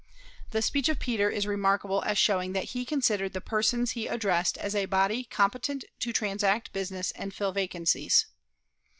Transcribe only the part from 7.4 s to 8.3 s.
vacancies.